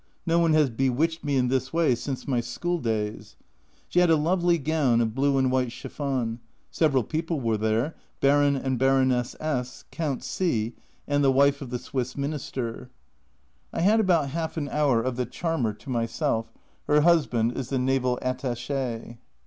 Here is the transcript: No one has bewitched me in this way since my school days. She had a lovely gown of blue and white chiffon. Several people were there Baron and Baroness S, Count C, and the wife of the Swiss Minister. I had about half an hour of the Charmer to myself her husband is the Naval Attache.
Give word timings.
No 0.25 0.39
one 0.39 0.53
has 0.53 0.71
bewitched 0.71 1.23
me 1.23 1.37
in 1.37 1.47
this 1.47 1.71
way 1.71 1.93
since 1.93 2.27
my 2.27 2.39
school 2.39 2.79
days. 2.79 3.35
She 3.87 3.99
had 3.99 4.09
a 4.09 4.15
lovely 4.15 4.57
gown 4.57 4.99
of 4.99 5.13
blue 5.13 5.37
and 5.37 5.51
white 5.51 5.71
chiffon. 5.71 6.39
Several 6.71 7.03
people 7.03 7.39
were 7.39 7.55
there 7.55 7.95
Baron 8.19 8.55
and 8.55 8.79
Baroness 8.79 9.35
S, 9.39 9.85
Count 9.91 10.23
C, 10.23 10.73
and 11.07 11.23
the 11.23 11.31
wife 11.31 11.61
of 11.61 11.69
the 11.69 11.77
Swiss 11.77 12.17
Minister. 12.17 12.89
I 13.71 13.81
had 13.81 13.99
about 13.99 14.31
half 14.31 14.57
an 14.57 14.69
hour 14.69 15.03
of 15.03 15.17
the 15.17 15.27
Charmer 15.27 15.73
to 15.73 15.89
myself 15.91 16.51
her 16.87 17.01
husband 17.01 17.55
is 17.55 17.69
the 17.69 17.77
Naval 17.77 18.17
Attache. 18.23 19.19